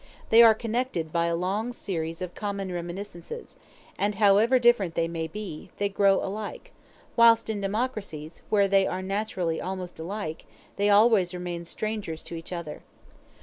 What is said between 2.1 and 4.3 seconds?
of common reminiscences, and